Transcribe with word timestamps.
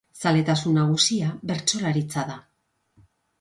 Zaletasun 0.27 0.77
nagusia 0.79 1.27
bertsolaritza 1.51 2.25
da. 2.33 2.39